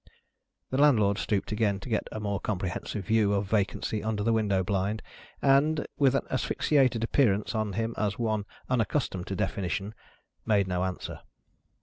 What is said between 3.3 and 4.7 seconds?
of vacancy under the window